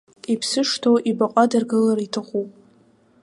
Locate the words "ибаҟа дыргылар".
1.09-1.99